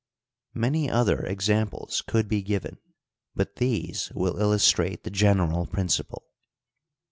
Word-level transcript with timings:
Many 0.55 0.89
other 0.89 1.21
examples 1.23 2.01
could 2.01 2.27
be 2.27 2.41
given, 2.41 2.79
but 3.35 3.57
these 3.57 4.11
will 4.15 4.39
illustrate 4.41 5.03
the 5.03 5.11
general 5.11 5.67
principle. 5.67 6.23